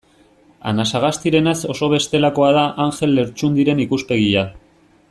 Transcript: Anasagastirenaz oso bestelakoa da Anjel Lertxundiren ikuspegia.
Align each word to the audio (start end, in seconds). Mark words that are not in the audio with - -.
Anasagastirenaz 0.69 1.55
oso 1.75 1.91
bestelakoa 1.93 2.49
da 2.59 2.65
Anjel 2.87 3.15
Lertxundiren 3.21 3.85
ikuspegia. 3.87 4.47